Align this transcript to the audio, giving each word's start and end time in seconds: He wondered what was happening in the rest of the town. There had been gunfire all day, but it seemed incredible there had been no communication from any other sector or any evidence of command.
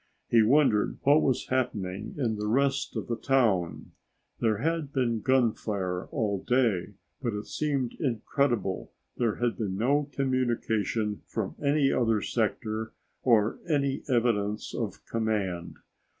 He 0.29 0.41
wondered 0.41 0.97
what 1.03 1.21
was 1.21 1.49
happening 1.49 2.15
in 2.17 2.35
the 2.35 2.47
rest 2.47 2.95
of 2.95 3.05
the 3.07 3.15
town. 3.15 3.91
There 4.39 4.57
had 4.57 4.91
been 4.91 5.21
gunfire 5.21 6.05
all 6.07 6.41
day, 6.43 6.95
but 7.21 7.33
it 7.35 7.45
seemed 7.45 7.93
incredible 7.99 8.91
there 9.17 9.35
had 9.35 9.57
been 9.59 9.77
no 9.77 10.09
communication 10.11 11.21
from 11.27 11.53
any 11.63 11.91
other 11.91 12.19
sector 12.19 12.93
or 13.21 13.59
any 13.69 14.01
evidence 14.09 14.73
of 14.73 15.05
command. 15.05 15.75